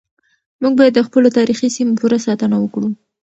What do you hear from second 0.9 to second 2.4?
د خپلو تاريخي سيمو پوره